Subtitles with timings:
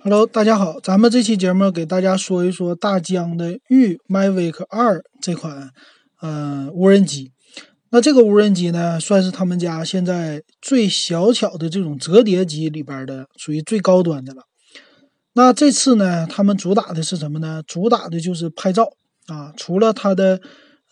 [0.00, 5.70] Hello，大家好，咱们这期节目给大家说一说大疆的御 Mavic 二这款
[6.20, 7.32] 呃无人机。
[7.90, 14.44] 那这个无人机呢，算是他们家现在最小巧的这种折叠机里边的，属于最高端的了。
[15.32, 17.60] 那这次呢，他们主打的是什么呢？
[17.66, 18.92] 主打的就是拍照
[19.26, 19.52] 啊。
[19.56, 20.40] 除了它的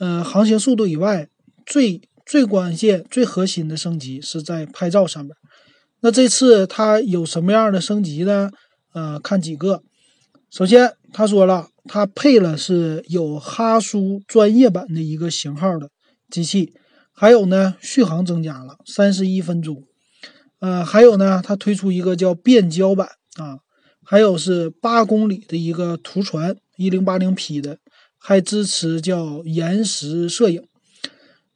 [0.01, 1.29] 呃航行速度以外，
[1.65, 5.33] 最最关键、最核心的升级是在拍照上面。
[6.01, 8.51] 那这次它有什么样的升级呢？
[8.97, 9.83] 呃，看几个。
[10.51, 15.91] 首先，他说了，他配了是有哈苏专业版的一个型号的
[16.31, 16.73] 机器，
[17.13, 19.85] 还有呢，续航增加了三十一分钟。
[20.61, 23.59] 呃，还有呢，它推出一个叫变焦版啊，
[24.03, 27.77] 还有是八公里的一个图传一零八零 P 的，
[28.17, 30.67] 还支持叫延时摄影。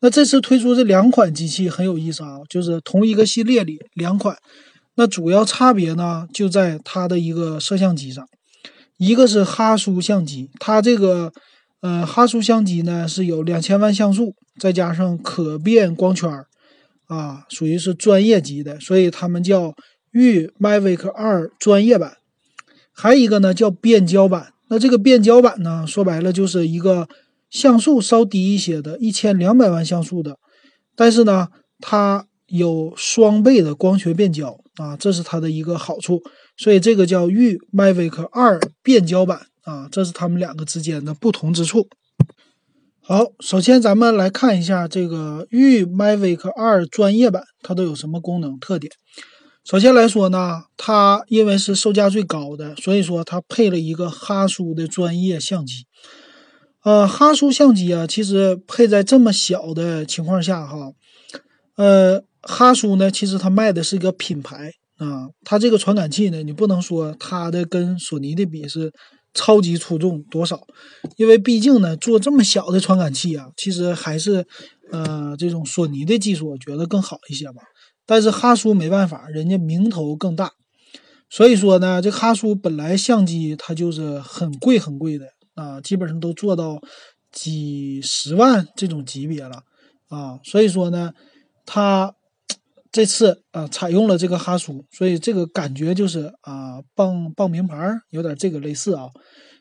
[0.01, 4.37] 那这次推出这两款机器很有意思啊，就是同一个系列里两款。
[4.97, 8.27] 那主要差别呢，就在它的一个摄像机上，
[8.99, 11.33] 一个是哈苏相机，它这个
[11.81, 16.47] 呃哈苏相机呢是有两千万像素，再加上可变光圈儿
[17.07, 19.73] 啊，属于是专业级的，所以他们叫
[20.13, 22.19] 御 Mavic 二专业版。
[22.93, 27.09] 还有一个呢叫变焦版，那这个变焦版呢，说白了就是一个
[27.49, 30.37] 像素稍低一些的，一千两百万像素的，
[30.95, 32.27] 但是呢它。
[32.51, 36.21] 有双倍的光学变焦啊，这是它的一个好处，
[36.57, 41.89] 所以这个叫御 Mavic 二变焦版啊，这是它们两个之间的不同之处。
[43.03, 48.93] 好，首先咱们来看一下这个御 Mavic 二专业版，它都有什么功能特点。
[49.65, 55.87] 首先来说呢，它因为是售价最高的，所以说它配了一个哈苏的专业相机。
[56.83, 60.93] 呃，哈苏相机啊，其实配在这么小的情况下哈，
[61.77, 62.25] 呃。
[62.43, 68.93] 哈苏呢，其实它卖的是一个品牌啊，它这个传感器呢，你不能说它的跟索尼的比是
[69.35, 70.61] 超级出众多少，
[71.17, 74.47] 因为毕竟呢，做这么小的传感器啊，其实还是
[74.91, 77.63] 呃这种索尼的技术我觉得更好一些吧。
[78.07, 80.51] 但是哈苏没办法，人家名头更大，
[81.29, 86.81] 所以说呢，这哈苏本来相机它就是很贵很贵的啊，基本上都做到
[87.31, 89.63] 几十万这种级别了
[90.09, 91.13] 啊，所以说呢，
[91.67, 92.15] 它。
[92.93, 97.77] 这次啊，采用了这个哈苏，所以这个感觉就是啊，傍傍名牌
[98.11, 99.09] 有点这个类似啊。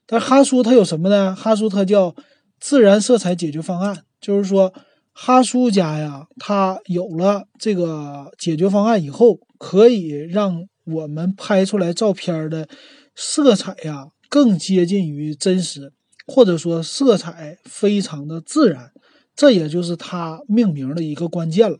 [0.07, 1.35] 但哈苏它有什么呢？
[1.35, 2.15] 哈苏它叫
[2.59, 4.73] 自然色彩解决方案，就是说
[5.13, 12.67] 哈苏家呀，它有了这个解决方案以后，可以让我们拍出来照片的
[13.15, 15.93] 色彩呀更接近于真实，
[16.25, 18.91] 或者说色彩非常的自然，
[19.35, 21.77] 这也就是它命名的一个关键了。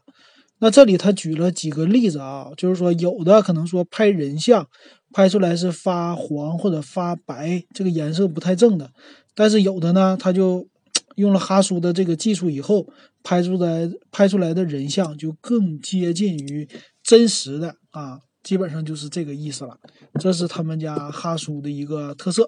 [0.62, 4.68] 那这里他举了几个例子啊，就是说有的可能说拍人像，
[5.14, 8.92] 拍出来是发黄或者发白，这个颜色不太正的，
[9.34, 10.68] 但是有的呢，他就
[11.16, 12.88] 用了哈苏的这个技术以后，
[13.24, 16.68] 拍出来拍出来的人像就更接近于
[17.02, 19.78] 真实的啊，基本上就是这个意思了。
[20.20, 22.46] 这是他们家哈苏的一个特色。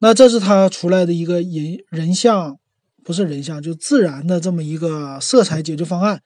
[0.00, 2.58] 那这是他出来的一个人人像。
[3.04, 6.20] 不是人像，就自然的这么一个色彩解决方案。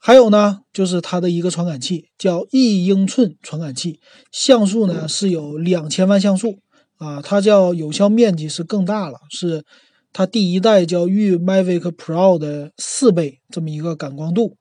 [0.00, 3.98] 还有呢，就是它的一个传感器，叫一英寸传感器，
[4.30, 6.60] 像素呢是有两千万像素
[6.98, 9.64] 啊，它叫有效面积是更大了，是
[10.12, 14.56] 它第一代叫御 Mavic Pro 的四倍这么一个感光度，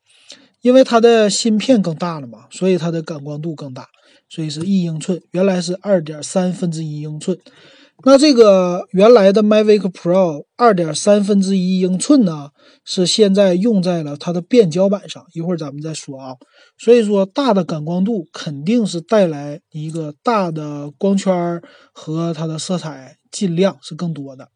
[0.62, 3.86] 因为它的芯片更大了嘛，所以它的感光度更大，
[4.28, 7.38] 所以是一英寸，原来是二点三分之一英寸。
[8.06, 12.50] 那这个原来的 Mavic Pro 二点三分之一英寸呢，
[12.86, 15.26] 是现在用在了它的变焦版上。
[15.34, 16.36] 一会儿咱们再说啊。
[16.78, 21.60] 所以说，大的感光度肯定是带来一个大的光圈
[21.92, 24.50] 和它的色彩尽量是更多的。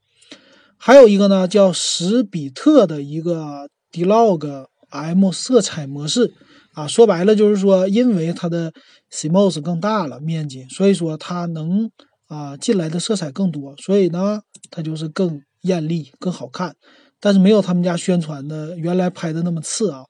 [0.77, 6.31] 还有一个呢，叫十比特的一个 D-Log M 色彩模式
[6.73, 6.87] 啊。
[6.87, 8.71] 说白了就是说，因为它的
[9.11, 11.89] CMOS 更大了面积，所以说它能。
[12.31, 16.73] 啊，进来的色彩更多，所以呢，它就是更艳丽、更好看。
[17.19, 20.05] 但是没有他们家宣传的原来拍的那么次啊。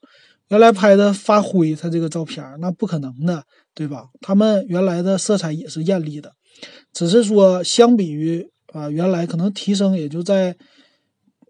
[0.49, 4.05] 原来拍的发灰，它这个照片那不可能的，对吧？
[4.21, 6.31] 他们原来的色彩也是艳丽的，
[6.93, 10.55] 只是说相比于啊原来可能提升也就在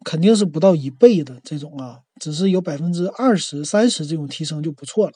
[0.05, 5.13] 肯定是不到一倍的这种啊，只是有百分之二十三十这种提升就不错了。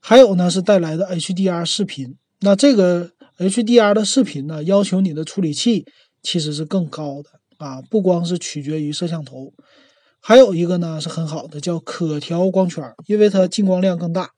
[0.00, 3.12] 还有呢是带来的 HDR 视频，那这个。
[3.48, 5.84] HDR 的视频呢，要求你的处理器
[6.22, 9.52] 其实是更高的啊，不光是取决于摄像头，
[10.20, 14.30] 还有一个呢是很好的，叫可调光圈，因为它进光量更大。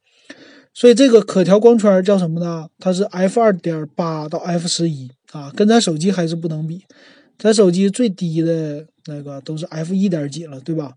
[0.73, 2.67] 所以这个可调光圈叫什么呢？
[2.79, 6.85] 它是 f 二点八到 f 十一啊，跟咱手机还是不能比。
[7.39, 10.95] 咱手机最低的那个都是 f 一点几了，对吧？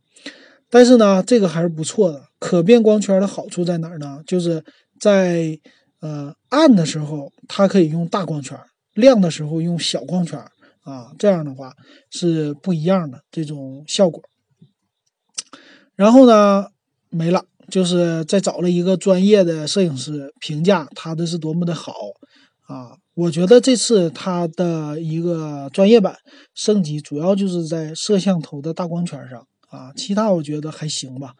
[0.69, 2.23] 但是呢，这个还是不错的。
[2.39, 4.21] 可变光圈的好处在哪儿呢？
[4.25, 4.63] 就是
[4.99, 5.57] 在
[5.99, 8.57] 呃暗的时候，它可以用大光圈；
[8.93, 10.39] 亮的时候用小光圈
[10.81, 11.73] 啊，这样的话
[12.09, 14.23] 是不一样的这种效果。
[15.95, 16.67] 然后呢，
[17.09, 21.93] 没了，就是再找了一个专业的摄影师评价它的是多么的好
[22.67, 22.97] 啊！
[23.15, 26.15] 我觉得这次它的一个专业版
[26.53, 29.39] 升级，主要就是在摄像头的大光圈上
[29.69, 31.33] 啊，其他我觉得还行吧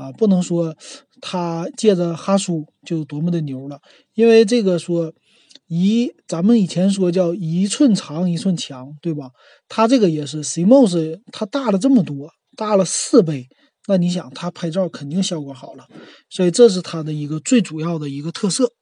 [0.00, 0.74] 啊，不能说
[1.20, 3.80] 它借着哈苏就多么的牛了，
[4.14, 5.12] 因为这个说
[5.68, 9.30] 一，咱们以前说叫一寸长一寸强，对吧？
[9.68, 13.46] 它这个也是 CMOS，它大了这么多，大了四倍。
[13.86, 15.86] 那你想，它拍照肯定效果好了，
[16.28, 18.72] 所以这是它的一个最主要的一个特色。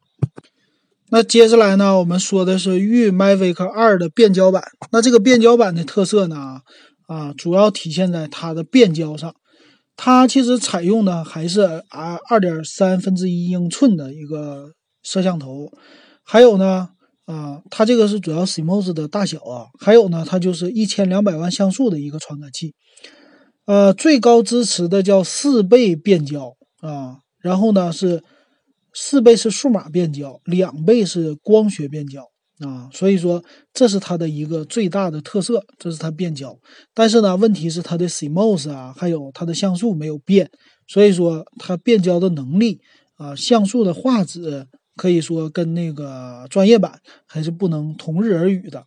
[1.11, 4.62] 那接下来呢，我们说的是御 Mavic 二的变焦版。
[4.91, 6.61] 那这个变焦版的特色呢，
[7.06, 9.35] 啊，主要体现在它的变焦上。
[10.00, 14.70] 它其实采用的还是啊二点三分之一英寸的一个
[15.02, 15.72] 摄像头，
[16.22, 16.90] 还有呢，
[17.26, 22.76] 啊，它这个是主要 CMOS 的大小啊，还有呢，它就是一千两百万像素的一个传感器。
[23.66, 28.22] 呃，最高支持的叫四倍变焦啊，然后呢是
[28.94, 32.22] 四倍是数码变焦，两倍是光学变焦
[32.60, 36.58] 啊，所以说这是它的一个最大的特色，这是它变焦。
[36.93, 40.50] 但是呢，问题是它的 CMOS 啊，还有它的像素没有变，
[40.87, 42.81] 所以说它变焦的能力
[43.16, 44.66] 啊，像素的画质
[44.96, 48.84] 可以说跟那个专业版还是不能同日而语的。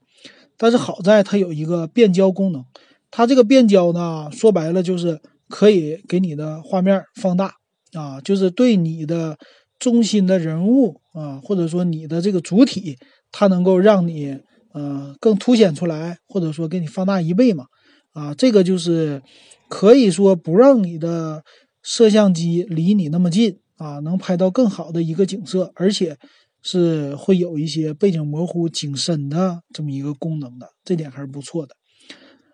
[0.58, 2.64] 但是好在它有一个变焦功能。
[3.10, 5.20] 它这个变焦呢，说白了就是
[5.50, 7.56] 可以给你的画面放大
[7.94, 9.38] 啊，就是对你的
[9.80, 12.98] 中心的人物啊，或者说你的这个主体，
[13.32, 14.40] 它能够让你
[14.74, 17.66] 呃更凸显出来，或者说给你放大一倍嘛
[18.14, 19.22] 啊，这个就是
[19.70, 21.44] 可以说不让你的
[21.82, 26.18] 摄像机离你那么近啊，能拍到更好的一个景色，而且
[26.62, 31.76] 是会有一些背景模糊、景深的这么一个功能的，这点还是不错的。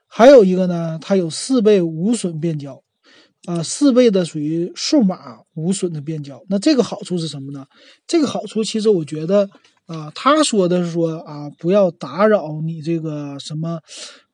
[0.07, 2.81] 还有一个呢，它有四倍无损变焦，
[3.45, 6.41] 啊，四倍的属于数码无损的变焦。
[6.47, 7.65] 那这个好处是什么呢？
[8.07, 9.49] 这个好处其实我觉得，
[9.87, 13.79] 啊，他说的是说啊，不要打扰你这个什么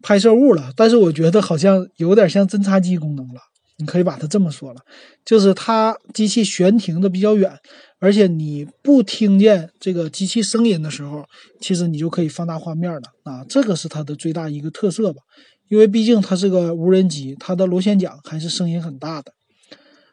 [0.01, 0.71] 拍摄物了。
[0.75, 3.39] 但是我觉得好像有点像侦察机功能了。
[3.77, 4.81] 你可以把它这么说了，
[5.25, 7.51] 就是它机器悬停的比较远，
[7.97, 11.25] 而且你不听见这个机器声音的时候，
[11.59, 13.43] 其实你就可以放大画面了啊。
[13.49, 15.21] 这个是它的最大一个特色吧。
[15.69, 19.33] 因为毕竟它是个无人机，它的螺旋桨还是声音很大的。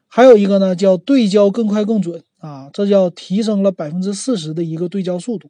[0.09, 5.49] 还有一个呢，叫对焦更快更准啊，这叫提升了百分之四十的一个对焦速度。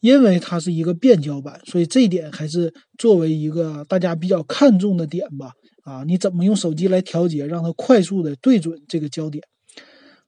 [0.00, 5.52] 因为它是一个变焦版，所以这一点还是作为一个大家比较看重的点吧。
[5.84, 9.42] 啊，你怎么用手机来调节，让它快速的对准这个焦点？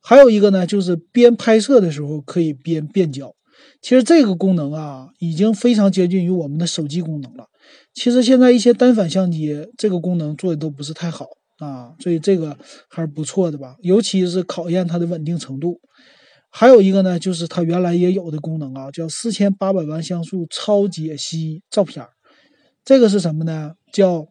[0.00, 3.34] 还有一个呢，就是边拍摄的时候可以边变焦。
[3.82, 7.44] 其实这个功能啊，已经非常接近于我们的手机功能了。
[7.92, 11.26] 其实现在一些单反相机这个功能做的都不是太好
[11.58, 12.56] 啊，所以这个
[12.88, 15.80] 还是不错的吧，尤其是考验它的稳定程度。
[16.50, 22.06] 还有一个呢，就是它原来也有的功能啊，叫四千八百万像素超解析照片
[22.84, 23.74] 这个是什么呢？
[23.92, 24.26] 叫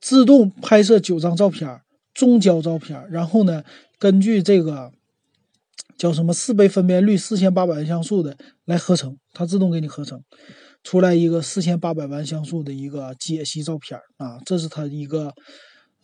[0.00, 1.80] 自动拍摄九张照片，
[2.14, 3.62] 中焦照片，然后呢，
[3.98, 4.92] 根据这个
[5.98, 10.22] 叫什么四倍分辨率、四千八百万像素的来合成，它自动给你合成。
[10.82, 15.32] 出来一个四千八百万像素的一个解析照片啊，这是它一个，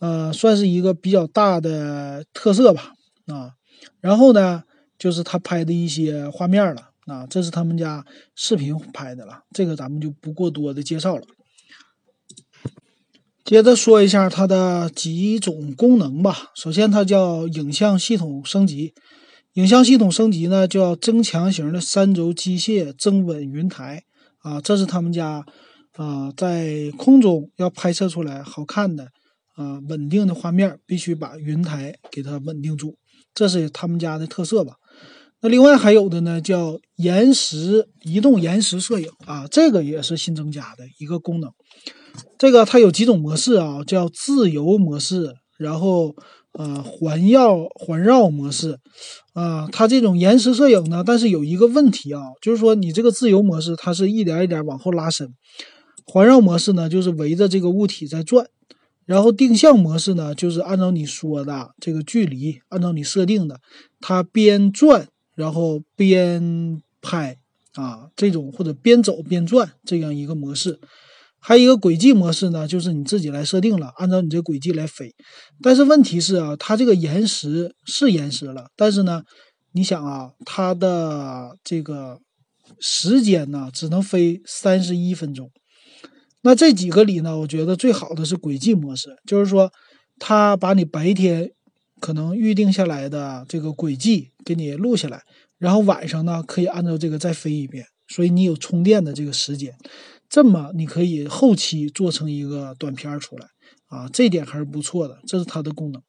[0.01, 2.91] 呃，算是一个比较大的特色吧
[3.27, 3.53] 啊。
[4.01, 4.63] 然后呢，
[4.97, 8.03] 就是他拍的一些画面了啊，这是他们家
[8.35, 11.23] 视频拍的了，这个咱们就不过多的介绍了。
[13.43, 16.51] 接着说一下它的几种功能吧。
[16.55, 18.93] 首先，它叫影像系统升级，
[19.53, 24.03] 影像系统升级呢叫增强型的三轴机械增稳云台。
[24.39, 25.45] 啊，这是他们家，
[25.93, 29.09] 啊，在空中要拍摄出来好看的，
[29.55, 32.95] 啊，稳定的画面，必须把云台给它稳定住，
[33.33, 34.75] 这是他们家的特色吧。
[35.41, 41.51] 那另外还有的呢，叫延时移动延时摄影啊，这个也是新增加的一个功能。
[42.37, 46.15] 这个它有几种模式啊，叫自由模式，然后。
[46.53, 48.77] 呃，环绕环绕模式，
[49.33, 55.29] 啊，它这种延时摄影呢，但是有一个问题啊，就是说你这个自由模式，它是一点一点往后拉伸；
[56.05, 58.43] 环绕模式呢，就是围着这个物体在转；
[59.05, 63.59] 然后定向模式呢，就是按照你说的这个距离，按照你设定的，
[63.99, 67.37] 它边转然后边拍
[67.73, 70.79] 啊这种或者边走边转这样一个模式。
[71.43, 75.15] 还有一个轨迹模式呢，就是你自己来设定了，按照你这轨迹来飞。
[75.59, 79.23] 但是问题是啊，它这个延时是延时了，但是呢，
[79.71, 82.19] 你想啊，它的这个
[82.79, 85.49] 时间呢，只能飞三十一分钟。
[86.43, 89.71] 那这几个里呢，我觉得最好的是轨迹模式，就是说，
[90.19, 91.51] 它把你白天
[91.99, 95.21] 可能预定下来的这个轨迹给你录下来，
[95.59, 99.75] 然后晚上呢，可以按照这个再飞一遍，所以你有充电的这个时间。
[100.29, 103.47] 这么你可以后期做成一个短片出来
[103.87, 106.01] 啊，这点还是不错的，这是它的功能。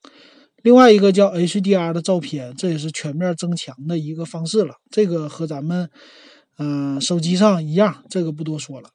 [0.63, 4.77] 另外一个叫 HDR 的照片，这也是全面增强的一个方式了。
[4.91, 5.91] 这个和咱们
[6.57, 8.89] 嗯手机上一样，这个不多说了。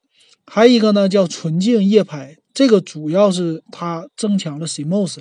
[0.49, 5.19] 还有一个呢叫纯净夜拍，这个主要是它增强了 CMOS，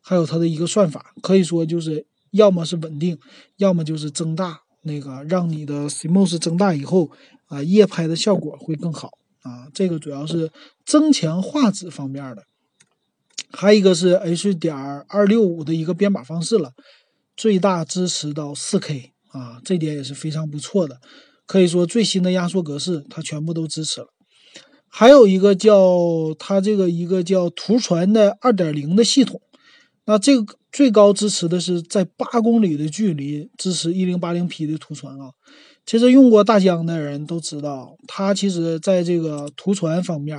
[0.00, 3.18] 还有它的一个算法，可以说就是要么是稳定，
[3.56, 7.10] 要么就是增大那个让你的 CMOS 增大以后
[7.48, 9.10] 啊，夜拍的效果会更好。
[9.42, 10.50] 啊，这个主要是
[10.84, 12.42] 增强画质方面的，
[13.50, 16.72] 还有一个是 H 点二六五的一个编码方式了，
[17.36, 21.00] 最大支持到四 K 啊，这点也是非常不错的，
[21.46, 24.08] 可以说最新的压缩格式它全部都支持了。
[24.90, 29.40] 还有一个叫它这个一个叫图传的二点零的系统，
[30.06, 35.30] 那这个最高支持的是在八公里的距离支持一零八零 P 的图传啊。
[35.86, 40.38] 其实用过大疆的人都知道，它其实在这个图传方面，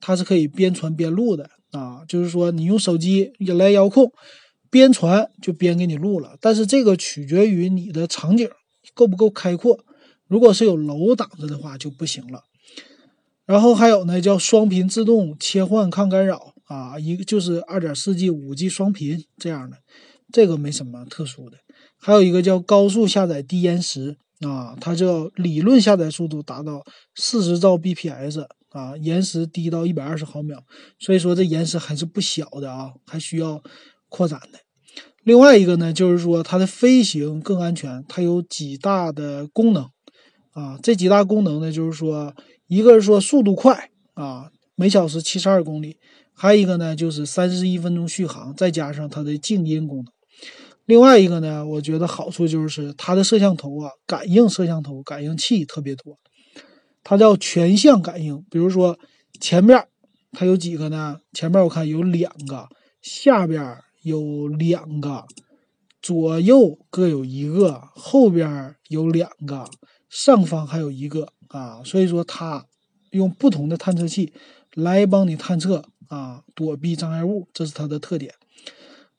[0.00, 2.02] 它是可以边传边录的啊。
[2.08, 4.10] 就是说，你用手机来遥控，
[4.70, 6.36] 边传就边给你录了。
[6.40, 8.48] 但是这个取决于你的场景
[8.92, 9.78] 够不够开阔，
[10.26, 12.42] 如果是有楼挡着的话就不行了。
[13.48, 19.78] 然后还有呢，叫双频自动切换抗干扰啊，一个就是二点四 G、五 G 双频这样的，
[20.30, 21.56] 这个没什么特殊的。
[21.98, 24.18] 还有一个叫高速下载低延时。
[24.40, 26.84] 啊，它这理论下载速度达到
[27.16, 30.62] 四十兆 bps 啊，延时低到一百二十毫秒，
[31.00, 33.60] 所以说这延时还是不小的啊，还需要
[34.08, 34.60] 扩展的。
[35.24, 39.90] 另外一个呢，就是说它的飞行更安全，它有几大的功能
[40.52, 42.32] 啊，这几大功能呢，就是说
[42.68, 45.96] 一个是说速度快啊，每小时七十二公里，
[46.34, 50.06] 还有一个呢就是三十一分钟续航，再加上它的静音功能。
[50.84, 56.18] 另外一个呢，我觉得好处就是它的摄像头啊，感应摄像头感应器特别多，
[57.02, 58.44] 它叫全向感应。
[58.50, 58.98] 比如说
[59.40, 59.86] 前面
[60.32, 61.20] 它有几个呢？
[61.32, 62.68] 前面我看有两个，
[63.00, 65.24] 下边有两个，
[66.02, 69.68] 左右各有一个，后边有两个，
[70.10, 71.82] 上方还有一个啊。
[71.84, 72.66] 所以说它
[73.10, 74.32] 用不同的探测器
[74.74, 78.34] 来帮你探测啊，躲避障碍物，这是它的特点。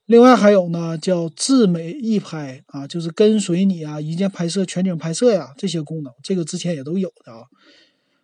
[0.05, 7.43] 另外还有呢，叫智美一拍啊，就是跟随你啊，一键拍摄、全景拍摄呀，这些功能，这个之前也都有的啊。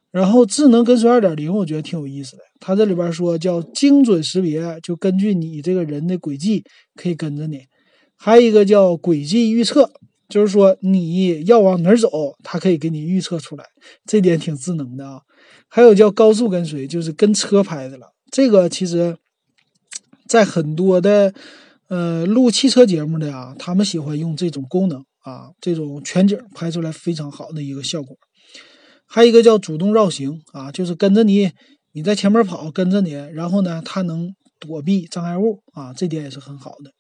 [0.10, 2.44] 然后智能跟随二点零，我觉得挺有意思的。
[2.60, 6.64] 它这里边说叫精准识别，就根据你这个人的轨迹
[6.96, 7.68] 可以跟着你。
[8.16, 9.92] 还有一个叫轨迹预测，
[10.30, 12.10] 就是说你要往哪儿走，
[12.44, 13.66] 它可以给你预测出来，
[14.06, 15.22] 这点挺智能的啊。
[15.68, 18.14] 还有叫高速跟随，就是跟车拍的了。
[18.32, 19.18] 这个其实，
[20.28, 21.34] 在很多的。
[21.88, 28.18] 呃，录汽车节目的呀，他们喜欢用这种功能啊，这种全景拍出来非常好的一个效果。
[29.06, 31.52] 还有一个叫主动绕行啊，就是跟着你，
[31.94, 36.92] 你在前面跑，跟着你，然后呢，它能躲避障碍物啊，这点也是很好的。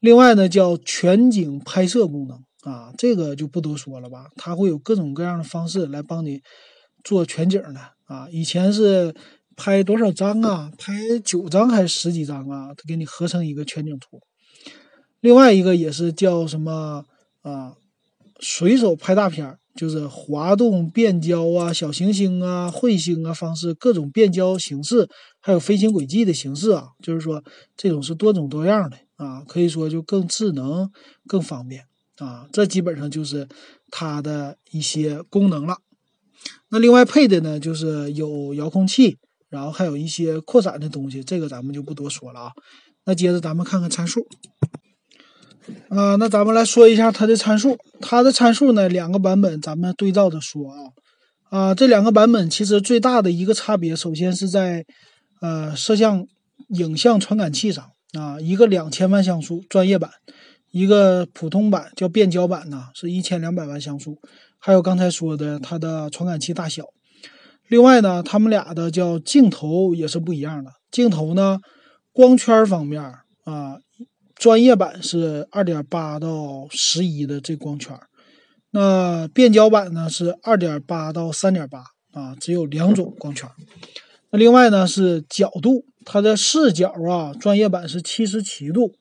[0.00, 6.40] 另外呢，叫全景拍摄功能啊，这个就不多说了吧，它会有各种各样的方式来帮你
[7.04, 9.14] 做全景的啊，以前是。
[9.58, 10.70] 拍多少张啊？
[10.76, 10.92] 拍
[11.24, 12.74] 九张还是十几张啊？
[12.76, 14.20] 它给你合成一个全景图。
[15.20, 17.06] 另外一个也是叫什么
[17.40, 17.72] 啊？
[18.38, 25.08] 随手拍大片儿，就是滑动变焦啊、小行星啊、彗星啊方式，各种变焦形式，
[25.40, 26.88] 还有飞行轨迹的形式啊。
[27.02, 27.42] 就是说
[27.78, 30.90] 这种是多种多样的啊，可以说就更智能、
[31.26, 31.84] 更方便
[32.18, 32.46] 啊。
[32.52, 33.48] 这基本上就是
[33.90, 35.76] 它的一些功能了。
[36.70, 39.18] 那另外配的呢，就是有遥控器。
[39.48, 42.52] 然后还有一些扩展的东西，这个咱们就不多说了啊。
[43.04, 44.26] 那接着咱们看看参数
[45.88, 47.78] 啊，那咱们来说一下它的参数。
[48.00, 50.78] 它的参数呢，两个版本咱们对照着说啊
[51.48, 54.84] 啊，这两个版本其实最大的一个差别，首先是在
[55.40, 56.26] 呃摄像
[56.70, 60.10] 影像传感器上啊，一个两千万像素专业版，
[60.70, 64.18] 一个普通版叫变焦版呢，是一千两百万像素。
[64.58, 66.84] 还有刚才说的它的传感器大小。
[67.68, 70.70] 另外呢，他们俩的叫镜头也是不一样的。
[70.90, 71.58] 镜头呢，
[72.12, 73.02] 光圈方面
[73.44, 73.76] 啊，
[74.34, 77.98] 专业版是二点八到十一的这光圈，
[78.70, 81.80] 那变焦版呢是二点八到三点八
[82.12, 83.48] 啊，只有两种光圈。
[84.30, 88.94] 那另外呢是角度，它的视角啊，专业版是七十七度，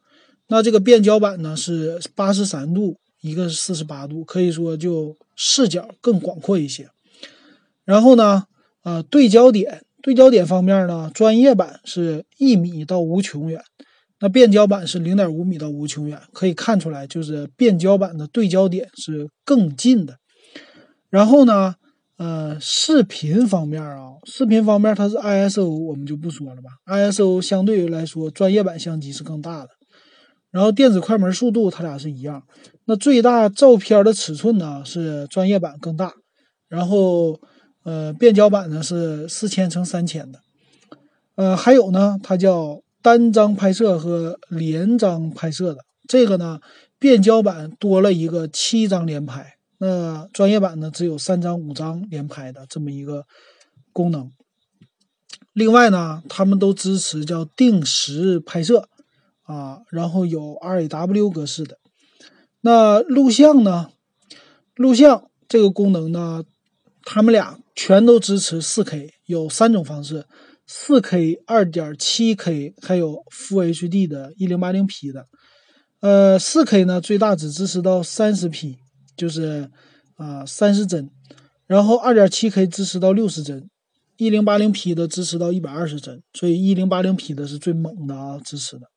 [0.48, 6.90] 那这个变焦版呢是八十三度，一个是四十八度，可以说就视角更广阔一些。
[7.84, 8.46] 然后呢，
[8.84, 13.62] 呃，对焦点，对焦点方面呢，专业版是一米到无穷远。
[14.20, 20.18] 那变焦版是零点五米到无穷远，可以看出来，就是变焦版的对焦点是更近的。
[21.10, 21.76] 然后呢，
[22.18, 26.70] 呃，视频方面啊，视频方面它是 ISO，我们就不说了吧。
[26.86, 29.70] ISO 相对于来说，专业版相机是更大的。
[30.52, 32.44] 然后电子快门速度它俩是一样。
[32.86, 36.14] 那最大照片的尺寸呢是专业版更大。
[36.68, 37.40] 然后，
[37.84, 40.40] 呃，变焦版呢是四千乘三千的。
[41.36, 42.82] 呃，还有呢，它叫。
[43.02, 46.60] 单张拍摄和连张拍摄的这个呢，
[46.98, 53.26] 变焦版多了一个七张连拍，那专业版呢只有三张、五张连拍的这么一个
[53.92, 54.32] 功能。
[55.54, 58.90] 另外呢，他们都支持叫定时拍摄
[59.44, 61.78] 啊，然后有 RAW 格式的。
[62.62, 63.90] 那录像呢，
[64.76, 66.44] 录像这个功能呢，
[67.04, 70.26] 他们俩全都支持 4K，有三种方式。
[70.68, 75.28] 四 K、二点七 K，还有 Full HD 的 1080P 的，
[76.00, 78.80] 呃，四 K 呢最大只支持到三十 P，
[79.16, 79.70] 就是
[80.16, 81.10] 啊三十帧，
[81.68, 83.70] 然后二点七 K 支持到六十帧
[84.18, 88.88] ，1080P 的支持到一百二十帧，所以 1080P 的是最猛的啊，支持的。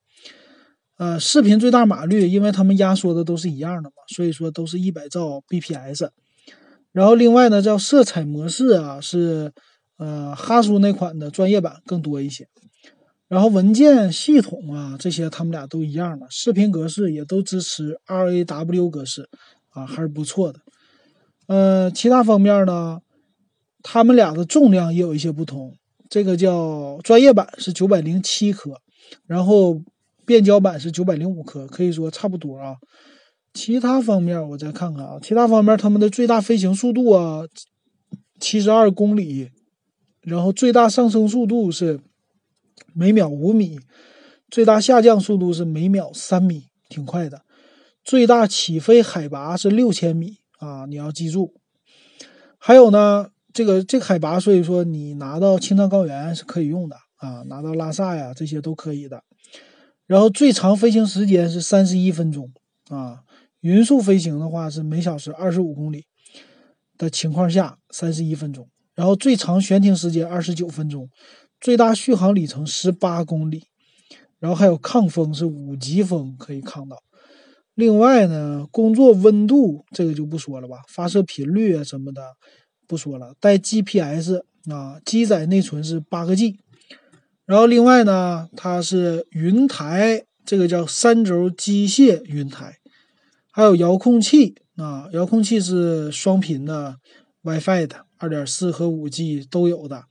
[0.96, 6.08] 呃，视频最大码率，因为他们压缩的都是一样的嘛，所以说都是一百兆 bps。
[6.92, 9.52] 然后另外呢，叫色彩模式啊是。
[10.00, 12.46] 呃，哈苏那款的专业版更多一些，
[13.26, 19.28] 然后文件系统啊，这些他们俩都一样的，视频格式也都支持 RAW 格式，
[19.78, 20.60] 啊，还是不错的。
[21.46, 23.00] 呃，其他方面呢，
[23.82, 25.76] 他们俩的重量也有一些不同，
[26.08, 28.80] 这个叫专业版是九百零七克，
[29.26, 29.80] 然后
[30.26, 32.76] 变焦版是九百零五克，可以说差不多啊。
[33.54, 37.42] 其他方面我再看看啊，其他方面他们的最大飞行速度啊，
[38.38, 39.50] 七十二公里。
[40.20, 42.00] 然后最大上升速度是
[42.92, 43.78] 每秒五米，
[44.50, 47.40] 最大下降速度是每秒三米，挺快的。
[48.08, 51.60] 最大起飞海拔是六千米啊，你要记住。
[52.56, 59.22] 还有呢，这个这个海拔，所以说你拿到青藏高原是可以用的啊，拿到拉萨呀这些都可以的。
[60.06, 62.50] 然后最长飞行时间是三十一分钟
[62.88, 63.24] 啊，
[63.60, 66.06] 匀速飞行的话是每小时二十五公里
[66.96, 68.70] 的情况下三十一分钟。
[68.94, 71.10] 然后最长悬停时间二十九分钟，
[71.60, 73.64] 最大续航里程十八公里，
[74.38, 77.02] 然后还有抗风是五级风可以抗到。
[77.78, 82.20] 另外呢，工作温度这个就不说了吧，发射频率啊什么的
[82.88, 86.58] 不说了，带 GPS 啊，机载内存是八个 G。
[87.46, 92.78] 然后另外呢，它是云台，这个叫三轴机械云台，
[93.52, 96.96] 还有遥控器啊，遥控器是双频的
[97.42, 98.06] WiFi 的。
[98.16, 100.02] 二点四和五 G 都有的。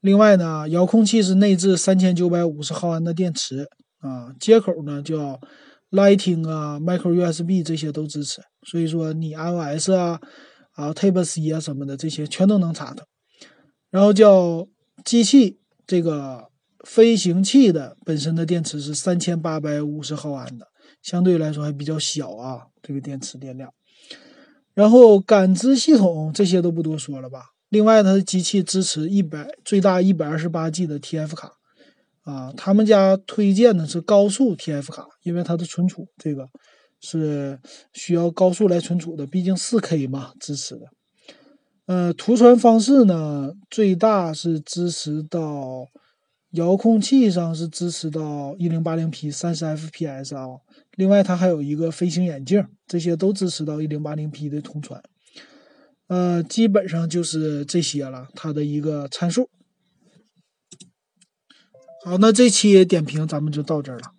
[0.00, 5.38] 另外呢，遥控器是内置三千九百五十毫安的电池啊，接口呢叫
[5.92, 8.42] Lighting 啊、Micro USB 这些都支持。
[8.66, 10.20] 所以说你 iOS 啊、
[10.72, 13.06] 啊 Type C 啊什么的这些全都能插的。
[13.90, 14.66] 然后叫
[15.04, 16.48] 机器这个
[16.84, 20.66] 飞行器的本身的电池是三千八百五十毫安的，
[21.02, 23.72] 相对来说还比较小啊，这个电池电量。
[24.74, 27.50] 然后感知系统这些都不多说了吧。
[27.68, 31.52] 另外，它的机器支持一百最大一百二十八 G 的 TF 卡，
[32.22, 36.48] 啊，他们家推荐的是高速 TF 卡，因为它的存储这个
[37.00, 37.58] 是
[37.92, 40.86] 需要高速来存储的，毕竟四 K 嘛支持的。
[41.86, 45.88] 呃，图传方式呢，最大是支持到
[46.52, 50.46] 遥控器上是支持到一零八零 P 三十 FPS 啊。
[50.94, 55.02] 另外，它还有一个飞行眼镜，这些都支持到一零八零 P 的通传。
[56.06, 59.50] 呃，基本上就是这些了，它的一个参数。
[62.04, 64.12] 好，那这期点评咱们就到这儿了。